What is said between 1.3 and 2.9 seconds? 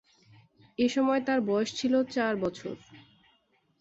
বয়স ছিল চার বছর।